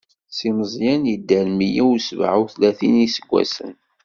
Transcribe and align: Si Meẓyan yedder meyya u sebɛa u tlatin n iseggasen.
Si 0.35 0.49
Meẓyan 0.57 1.03
yedder 1.11 1.47
meyya 1.57 1.83
u 1.91 1.93
sebɛa 2.07 2.35
u 2.43 2.45
tlatin 2.53 2.95
n 3.01 3.05
iseggasen. 3.07 3.73